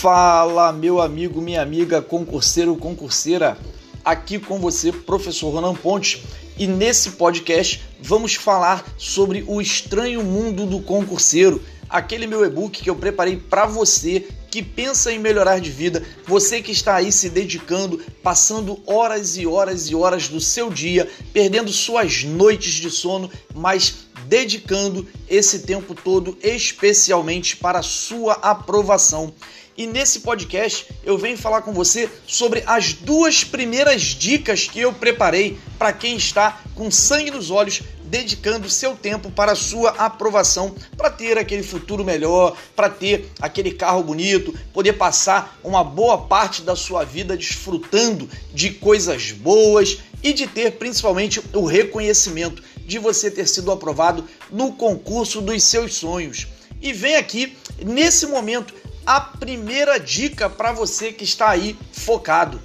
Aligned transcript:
Fala, 0.00 0.72
meu 0.74 1.00
amigo, 1.00 1.40
minha 1.40 1.62
amiga, 1.62 2.02
concurseiro, 2.02 2.76
concurseira. 2.76 3.56
Aqui 4.04 4.38
com 4.38 4.58
você, 4.58 4.92
professor 4.92 5.48
Ronan 5.48 5.74
Pontes, 5.74 6.22
e 6.58 6.66
nesse 6.66 7.12
podcast 7.12 7.82
vamos 8.02 8.34
falar 8.34 8.84
sobre 8.98 9.42
o 9.48 9.58
estranho 9.58 10.22
mundo 10.22 10.66
do 10.66 10.82
concurseiro, 10.82 11.62
aquele 11.88 12.26
meu 12.26 12.44
e-book 12.44 12.82
que 12.82 12.90
eu 12.90 12.94
preparei 12.94 13.38
para 13.38 13.64
você 13.64 14.28
que 14.50 14.62
pensa 14.62 15.10
em 15.10 15.18
melhorar 15.18 15.60
de 15.60 15.70
vida, 15.70 16.04
você 16.26 16.60
que 16.60 16.72
está 16.72 16.96
aí 16.96 17.10
se 17.10 17.30
dedicando, 17.30 17.98
passando 18.22 18.78
horas 18.86 19.38
e 19.38 19.46
horas 19.46 19.88
e 19.88 19.94
horas 19.94 20.28
do 20.28 20.40
seu 20.40 20.68
dia, 20.68 21.08
perdendo 21.32 21.72
suas 21.72 22.22
noites 22.22 22.74
de 22.74 22.90
sono, 22.90 23.30
mas 23.54 24.05
dedicando 24.26 25.06
esse 25.28 25.60
tempo 25.60 25.94
todo 25.94 26.36
especialmente 26.42 27.56
para 27.56 27.82
sua 27.82 28.34
aprovação. 28.34 29.32
E 29.76 29.86
nesse 29.86 30.20
podcast 30.20 30.86
eu 31.04 31.18
venho 31.18 31.36
falar 31.36 31.60
com 31.60 31.72
você 31.72 32.08
sobre 32.26 32.62
as 32.66 32.94
duas 32.94 33.44
primeiras 33.44 34.02
dicas 34.02 34.66
que 34.66 34.80
eu 34.80 34.92
preparei 34.92 35.58
para 35.78 35.92
quem 35.92 36.16
está 36.16 36.62
com 36.74 36.90
sangue 36.90 37.30
nos 37.30 37.50
olhos 37.50 37.82
dedicando 38.06 38.70
seu 38.70 38.94
tempo 38.94 39.30
para 39.30 39.54
sua 39.54 39.90
aprovação, 39.90 40.74
para 40.96 41.10
ter 41.10 41.36
aquele 41.36 41.62
futuro 41.62 42.04
melhor, 42.04 42.56
para 42.74 42.88
ter 42.88 43.28
aquele 43.40 43.72
carro 43.72 44.02
bonito, 44.02 44.54
poder 44.72 44.94
passar 44.94 45.58
uma 45.62 45.82
boa 45.82 46.18
parte 46.18 46.62
da 46.62 46.76
sua 46.76 47.04
vida 47.04 47.36
desfrutando 47.36 48.28
de 48.54 48.70
coisas 48.70 49.32
boas 49.32 49.98
e 50.22 50.32
de 50.32 50.46
ter 50.46 50.72
principalmente 50.72 51.42
o 51.52 51.66
reconhecimento 51.66 52.62
de 52.86 52.98
você 52.98 53.30
ter 53.30 53.46
sido 53.48 53.70
aprovado 53.70 54.26
no 54.50 54.72
concurso 54.72 55.42
dos 55.42 55.62
seus 55.64 55.94
sonhos. 55.94 56.46
E 56.80 56.92
vem 56.92 57.16
aqui 57.16 57.56
nesse 57.84 58.26
momento 58.26 58.72
a 59.04 59.20
primeira 59.20 59.98
dica 59.98 60.48
para 60.48 60.72
você 60.72 61.12
que 61.12 61.24
está 61.24 61.50
aí 61.50 61.76
focado. 61.92 62.60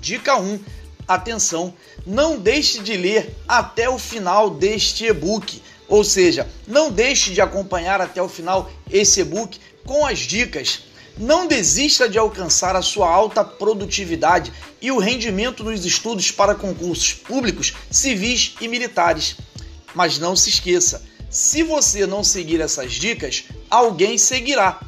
Dica 0.00 0.36
1: 0.36 0.60
atenção, 1.06 1.74
não 2.06 2.38
deixe 2.38 2.80
de 2.80 2.96
ler 2.96 3.36
até 3.46 3.88
o 3.88 3.98
final 3.98 4.50
deste 4.50 5.06
e-book. 5.06 5.62
Ou 5.88 6.04
seja, 6.04 6.48
não 6.66 6.90
deixe 6.90 7.32
de 7.32 7.40
acompanhar 7.40 8.00
até 8.00 8.22
o 8.22 8.28
final 8.28 8.70
esse 8.90 9.20
e-book 9.20 9.58
com 9.84 10.06
as 10.06 10.20
dicas. 10.20 10.84
Não 11.16 11.46
desista 11.46 12.08
de 12.08 12.18
alcançar 12.18 12.74
a 12.74 12.82
sua 12.82 13.08
alta 13.08 13.44
produtividade 13.44 14.52
e 14.80 14.90
o 14.90 14.98
rendimento 14.98 15.62
nos 15.62 15.84
estudos 15.84 16.30
para 16.30 16.54
concursos 16.54 17.12
públicos, 17.12 17.74
civis 17.90 18.54
e 18.60 18.68
militares. 18.68 19.36
Mas 19.94 20.18
não 20.18 20.34
se 20.34 20.48
esqueça, 20.48 21.02
se 21.32 21.62
você 21.62 22.06
não 22.06 22.22
seguir 22.22 22.60
essas 22.60 22.92
dicas, 22.92 23.44
alguém 23.70 24.18
seguirá. 24.18 24.80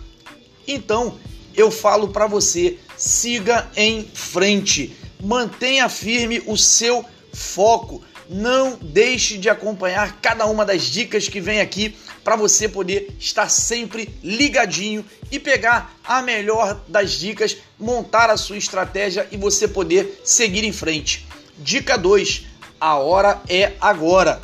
Então, 0.68 1.18
eu 1.54 1.70
falo 1.70 2.08
para 2.08 2.26
você, 2.26 2.78
siga 2.98 3.70
em 3.74 4.04
frente. 4.12 4.94
Mantenha 5.22 5.88
firme 5.88 6.42
o 6.46 6.54
seu 6.56 7.02
foco. 7.32 8.02
Não 8.28 8.78
deixe 8.80 9.36
de 9.36 9.50
acompanhar 9.50 10.20
cada 10.20 10.46
uma 10.46 10.64
das 10.64 10.82
dicas 10.82 11.28
que 11.28 11.40
vem 11.40 11.60
aqui 11.60 11.96
para 12.22 12.36
você 12.36 12.68
poder 12.68 13.14
estar 13.20 13.48
sempre 13.50 14.14
ligadinho 14.22 15.04
e 15.30 15.38
pegar 15.38 15.94
a 16.02 16.22
melhor 16.22 16.80
das 16.88 17.12
dicas, 17.12 17.56
montar 17.78 18.30
a 18.30 18.36
sua 18.36 18.56
estratégia 18.56 19.28
e 19.30 19.36
você 19.36 19.68
poder 19.68 20.22
seguir 20.24 20.64
em 20.64 20.72
frente. 20.72 21.26
Dica 21.58 21.98
2: 21.98 22.46
a 22.80 22.96
hora 22.96 23.40
é 23.48 23.72
agora. 23.80 24.40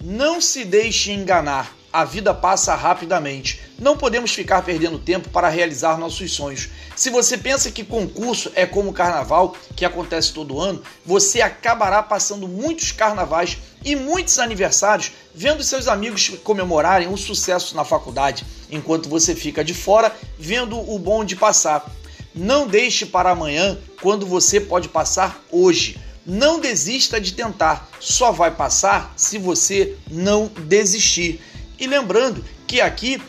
Não 0.00 0.40
se 0.40 0.64
deixe 0.64 1.12
enganar. 1.12 1.74
A 1.92 2.04
vida 2.04 2.32
passa 2.32 2.74
rapidamente. 2.74 3.60
Não 3.82 3.96
podemos 3.96 4.32
ficar 4.32 4.62
perdendo 4.62 4.96
tempo 4.96 5.28
para 5.30 5.48
realizar 5.48 5.98
nossos 5.98 6.32
sonhos. 6.32 6.68
Se 6.94 7.10
você 7.10 7.36
pensa 7.36 7.68
que 7.68 7.82
concurso 7.82 8.52
é 8.54 8.64
como 8.64 8.92
carnaval, 8.92 9.56
que 9.74 9.84
acontece 9.84 10.32
todo 10.32 10.60
ano, 10.60 10.80
você 11.04 11.40
acabará 11.40 12.00
passando 12.00 12.46
muitos 12.46 12.92
carnavais 12.92 13.58
e 13.84 13.96
muitos 13.96 14.38
aniversários 14.38 15.10
vendo 15.34 15.64
seus 15.64 15.88
amigos 15.88 16.28
comemorarem 16.44 17.08
o 17.08 17.16
sucesso 17.16 17.74
na 17.74 17.84
faculdade, 17.84 18.46
enquanto 18.70 19.08
você 19.08 19.34
fica 19.34 19.64
de 19.64 19.74
fora 19.74 20.14
vendo 20.38 20.78
o 20.78 20.96
bom 20.96 21.24
de 21.24 21.34
passar. 21.34 21.84
Não 22.32 22.68
deixe 22.68 23.04
para 23.04 23.30
amanhã 23.30 23.76
quando 24.00 24.24
você 24.24 24.60
pode 24.60 24.88
passar 24.88 25.42
hoje. 25.50 25.98
Não 26.24 26.60
desista 26.60 27.20
de 27.20 27.32
tentar, 27.32 27.90
só 27.98 28.30
vai 28.30 28.52
passar 28.52 29.12
se 29.16 29.38
você 29.38 29.96
não 30.08 30.48
desistir. 30.68 31.40
E 31.80 31.86
lembrando 31.88 32.44
que 32.64 32.80
aqui, 32.80 33.20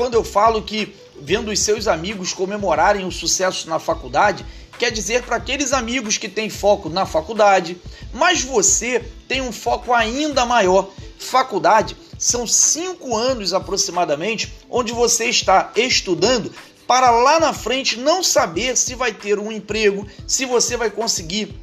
quando 0.00 0.14
eu 0.14 0.24
falo 0.24 0.62
que 0.62 0.96
vendo 1.20 1.50
os 1.50 1.60
seus 1.60 1.86
amigos 1.86 2.32
comemorarem 2.32 3.04
o 3.04 3.12
sucesso 3.12 3.68
na 3.68 3.78
faculdade, 3.78 4.46
quer 4.78 4.90
dizer 4.90 5.24
para 5.24 5.36
aqueles 5.36 5.74
amigos 5.74 6.16
que 6.16 6.26
têm 6.26 6.48
foco 6.48 6.88
na 6.88 7.04
faculdade, 7.04 7.76
mas 8.10 8.40
você 8.40 9.04
tem 9.28 9.42
um 9.42 9.52
foco 9.52 9.92
ainda 9.92 10.46
maior. 10.46 10.88
Faculdade 11.18 11.94
são 12.18 12.46
cinco 12.46 13.14
anos 13.14 13.52
aproximadamente 13.52 14.50
onde 14.70 14.90
você 14.90 15.26
está 15.26 15.70
estudando 15.76 16.50
para 16.86 17.10
lá 17.10 17.38
na 17.38 17.52
frente 17.52 17.98
não 17.98 18.22
saber 18.22 18.78
se 18.78 18.94
vai 18.94 19.12
ter 19.12 19.38
um 19.38 19.52
emprego, 19.52 20.08
se 20.26 20.46
você 20.46 20.78
vai 20.78 20.90
conseguir 20.90 21.54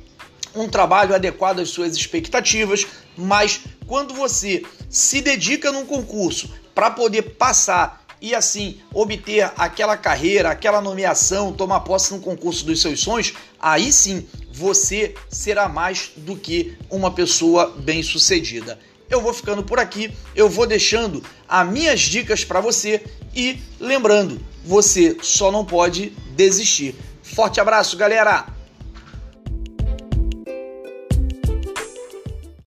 um 0.54 0.70
trabalho 0.70 1.16
adequado 1.16 1.62
às 1.62 1.70
suas 1.70 1.96
expectativas, 1.96 2.86
mas 3.18 3.62
quando 3.88 4.14
você 4.14 4.64
se 4.88 5.22
dedica 5.22 5.72
num 5.72 5.88
concurso 5.88 6.54
para 6.76 6.92
poder 6.92 7.36
passar 7.36 8.06
e 8.22 8.34
assim 8.34 8.80
obter 8.94 9.52
aquela 9.58 9.96
carreira, 9.96 10.50
aquela 10.50 10.82
nomeação, 10.82 11.54
tomar 11.54 11.82
posse 11.82 12.14
no 12.14 12.20
concurso 12.20 12.66
dos 12.66 12.82
seus 12.82 13.00
sonhos, 13.00 13.34
aí 13.60 13.92
sim 13.92 14.28
você 14.52 15.14
será 15.30 15.70
mais 15.70 16.12
do 16.18 16.36
que 16.36 16.78
uma 16.90 17.12
pessoa 17.12 17.76
bem-sucedida. 17.78 18.80
Eu 19.10 19.22
vou 19.22 19.34
ficando 19.34 19.64
por 19.64 19.80
aqui, 19.80 20.12
eu 20.36 20.50
vou 20.50 20.66
deixando 20.66 21.24
as 21.48 21.68
minhas 21.70 22.02
dicas 22.02 22.44
para 22.44 22.60
você 22.60 23.04
e 23.36 23.60
lembrando, 23.80 24.40
você 24.66 25.18
só 25.22 25.52
não 25.52 25.64
pode 25.64 26.10
desistir. 26.36 26.96
Forte 27.22 27.60
abraço, 27.60 27.96
galera! 27.96 28.57